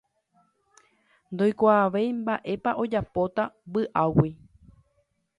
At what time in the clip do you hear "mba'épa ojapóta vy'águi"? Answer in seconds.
2.21-4.31